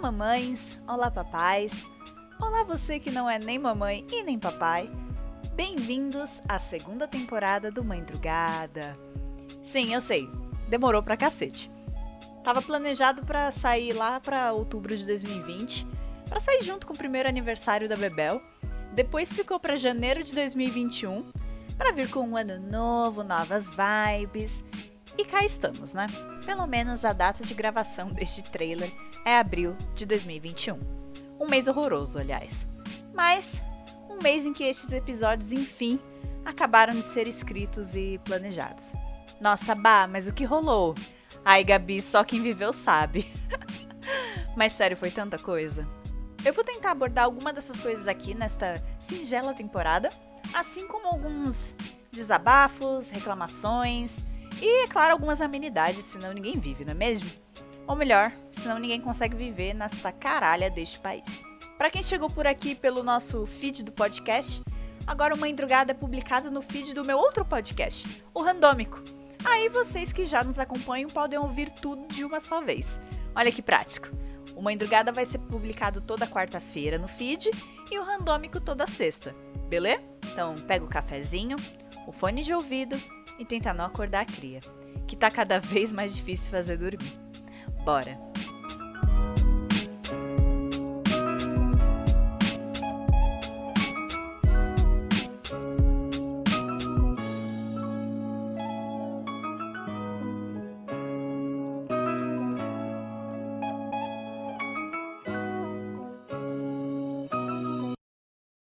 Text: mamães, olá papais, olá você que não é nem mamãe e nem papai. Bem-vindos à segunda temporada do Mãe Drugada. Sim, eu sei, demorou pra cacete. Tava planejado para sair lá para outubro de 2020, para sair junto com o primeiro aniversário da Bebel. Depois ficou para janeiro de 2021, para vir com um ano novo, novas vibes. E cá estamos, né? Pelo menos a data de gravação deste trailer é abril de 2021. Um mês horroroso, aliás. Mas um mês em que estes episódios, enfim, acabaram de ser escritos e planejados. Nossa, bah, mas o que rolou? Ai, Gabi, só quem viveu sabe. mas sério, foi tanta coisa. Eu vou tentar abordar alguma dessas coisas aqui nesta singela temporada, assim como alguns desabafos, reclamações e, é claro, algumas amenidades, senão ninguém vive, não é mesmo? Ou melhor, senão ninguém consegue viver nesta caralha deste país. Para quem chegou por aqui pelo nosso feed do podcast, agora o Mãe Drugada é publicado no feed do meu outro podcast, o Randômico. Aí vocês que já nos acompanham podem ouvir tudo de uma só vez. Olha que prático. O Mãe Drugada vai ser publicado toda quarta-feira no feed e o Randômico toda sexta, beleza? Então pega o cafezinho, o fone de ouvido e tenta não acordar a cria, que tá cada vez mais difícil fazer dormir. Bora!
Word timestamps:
mamães, 0.00 0.80
olá 0.88 1.10
papais, 1.10 1.86
olá 2.40 2.64
você 2.64 2.98
que 2.98 3.10
não 3.10 3.28
é 3.28 3.38
nem 3.38 3.58
mamãe 3.58 4.06
e 4.10 4.22
nem 4.22 4.38
papai. 4.38 4.90
Bem-vindos 5.52 6.40
à 6.48 6.58
segunda 6.58 7.06
temporada 7.06 7.70
do 7.70 7.84
Mãe 7.84 8.02
Drugada. 8.02 8.96
Sim, 9.62 9.92
eu 9.92 10.00
sei, 10.00 10.26
demorou 10.70 11.02
pra 11.02 11.18
cacete. 11.18 11.70
Tava 12.42 12.62
planejado 12.62 13.26
para 13.26 13.50
sair 13.50 13.92
lá 13.92 14.18
para 14.18 14.54
outubro 14.54 14.96
de 14.96 15.04
2020, 15.04 15.86
para 16.26 16.40
sair 16.40 16.62
junto 16.62 16.86
com 16.86 16.94
o 16.94 16.98
primeiro 16.98 17.28
aniversário 17.28 17.86
da 17.86 17.94
Bebel. 17.94 18.40
Depois 18.94 19.30
ficou 19.34 19.60
para 19.60 19.76
janeiro 19.76 20.24
de 20.24 20.34
2021, 20.34 21.30
para 21.76 21.92
vir 21.92 22.08
com 22.08 22.20
um 22.20 22.38
ano 22.38 22.58
novo, 22.58 23.22
novas 23.22 23.66
vibes. 23.70 24.64
E 25.18 25.24
cá 25.24 25.44
estamos, 25.44 25.92
né? 25.92 26.06
Pelo 26.44 26.66
menos 26.66 27.04
a 27.04 27.12
data 27.12 27.44
de 27.44 27.54
gravação 27.54 28.08
deste 28.08 28.42
trailer 28.42 28.90
é 29.24 29.38
abril 29.38 29.76
de 29.94 30.06
2021. 30.06 30.78
Um 31.38 31.48
mês 31.48 31.68
horroroso, 31.68 32.18
aliás. 32.18 32.66
Mas 33.12 33.60
um 34.08 34.22
mês 34.22 34.46
em 34.46 34.52
que 34.52 34.64
estes 34.64 34.92
episódios, 34.92 35.52
enfim, 35.52 36.00
acabaram 36.44 36.94
de 36.94 37.02
ser 37.02 37.26
escritos 37.26 37.94
e 37.94 38.20
planejados. 38.24 38.94
Nossa, 39.40 39.74
bah, 39.74 40.06
mas 40.06 40.28
o 40.28 40.32
que 40.32 40.44
rolou? 40.44 40.94
Ai, 41.44 41.64
Gabi, 41.64 42.00
só 42.00 42.24
quem 42.24 42.42
viveu 42.42 42.72
sabe. 42.72 43.30
mas 44.56 44.72
sério, 44.72 44.96
foi 44.96 45.10
tanta 45.10 45.38
coisa. 45.38 45.86
Eu 46.44 46.52
vou 46.52 46.64
tentar 46.64 46.92
abordar 46.92 47.24
alguma 47.24 47.52
dessas 47.52 47.78
coisas 47.78 48.08
aqui 48.08 48.34
nesta 48.34 48.82
singela 48.98 49.52
temporada, 49.52 50.08
assim 50.54 50.86
como 50.86 51.08
alguns 51.08 51.74
desabafos, 52.10 53.10
reclamações 53.10 54.29
e, 54.60 54.84
é 54.84 54.86
claro, 54.86 55.12
algumas 55.12 55.40
amenidades, 55.40 56.04
senão 56.04 56.32
ninguém 56.32 56.58
vive, 56.58 56.84
não 56.84 56.92
é 56.92 56.94
mesmo? 56.94 57.30
Ou 57.86 57.96
melhor, 57.96 58.32
senão 58.52 58.78
ninguém 58.78 59.00
consegue 59.00 59.36
viver 59.36 59.74
nesta 59.74 60.12
caralha 60.12 60.70
deste 60.70 61.00
país. 61.00 61.42
Para 61.76 61.90
quem 61.90 62.02
chegou 62.02 62.28
por 62.28 62.46
aqui 62.46 62.74
pelo 62.74 63.02
nosso 63.02 63.46
feed 63.46 63.82
do 63.82 63.90
podcast, 63.90 64.62
agora 65.06 65.34
o 65.34 65.38
Mãe 65.38 65.54
Drugada 65.54 65.92
é 65.92 65.94
publicado 65.94 66.50
no 66.50 66.62
feed 66.62 66.94
do 66.94 67.04
meu 67.04 67.18
outro 67.18 67.44
podcast, 67.44 68.22
o 68.34 68.42
Randômico. 68.42 69.02
Aí 69.44 69.68
vocês 69.70 70.12
que 70.12 70.26
já 70.26 70.44
nos 70.44 70.58
acompanham 70.58 71.08
podem 71.08 71.38
ouvir 71.38 71.70
tudo 71.70 72.06
de 72.08 72.24
uma 72.24 72.38
só 72.38 72.60
vez. 72.60 73.00
Olha 73.34 73.50
que 73.50 73.62
prático. 73.62 74.08
O 74.54 74.62
Mãe 74.62 74.76
Drugada 74.76 75.10
vai 75.10 75.24
ser 75.24 75.38
publicado 75.38 76.00
toda 76.00 76.26
quarta-feira 76.26 76.98
no 76.98 77.08
feed 77.08 77.50
e 77.90 77.98
o 77.98 78.04
Randômico 78.04 78.60
toda 78.60 78.86
sexta, 78.86 79.34
beleza? 79.68 80.09
Então 80.32 80.54
pega 80.66 80.84
o 80.84 80.88
cafezinho, 80.88 81.56
o 82.06 82.12
fone 82.12 82.42
de 82.42 82.54
ouvido 82.54 83.00
e 83.38 83.44
tenta 83.44 83.74
não 83.74 83.84
acordar 83.84 84.20
a 84.20 84.24
cria, 84.24 84.60
que 85.06 85.16
tá 85.16 85.30
cada 85.30 85.58
vez 85.60 85.92
mais 85.92 86.14
difícil 86.14 86.50
fazer 86.50 86.76
dormir. 86.76 87.12
Bora! 87.84 88.29